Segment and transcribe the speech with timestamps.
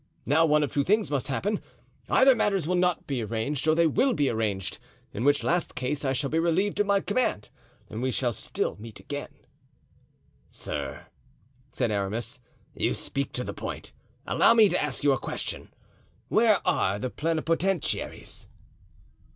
[0.25, 1.61] Now one of two things must happen:
[2.09, 4.79] either matters will not be arranged, or they will be arranged,
[5.13, 7.49] in which last case I shall be relieved of my command
[7.87, 9.29] and we shall still meet again."
[10.49, 11.05] "Sir,"
[11.71, 12.39] said Aramis,
[12.73, 13.91] "you speak to the point.
[14.25, 15.71] Allow me to ask you a question:
[16.29, 18.47] Where are the plenipotentiaries?"